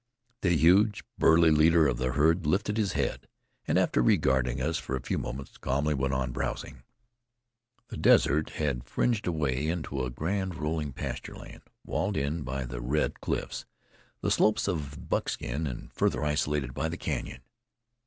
[0.41, 3.27] The huge, burly leader of the herd lifted his head,
[3.67, 6.81] and after regarding us for a few moments calmly went on browsing.
[7.89, 13.21] The desert had fringed away into a grand rolling pastureland, walled in by the red
[13.21, 13.67] cliffs,
[14.21, 17.41] the slopes of Buckskin, and further isolated by the Canyon.